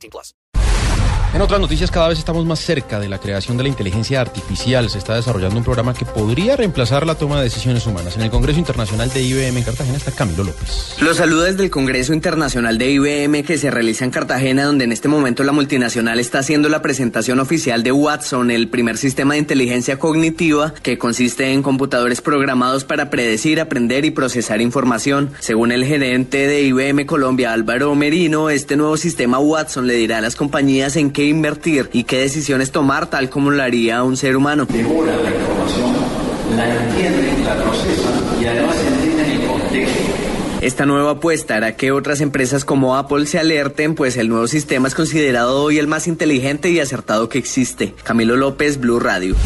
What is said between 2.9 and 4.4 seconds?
de la creación de la inteligencia